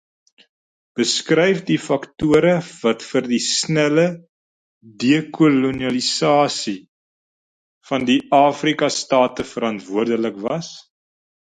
[0.99, 2.53] Beskryf die faktore
[2.85, 4.05] wat vir die snelle
[5.05, 6.75] dekolonisasie
[7.91, 10.73] van die Afrika-state verantwoordelik was.